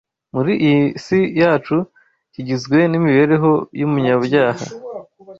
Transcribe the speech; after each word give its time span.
muri 0.33 0.53
iyi 0.67 0.83
si 1.03 1.19
yacu 1.41 1.77
kigizwe 2.33 2.77
n’imibereho 2.87 3.51
y’umunyabyaha 3.79 4.63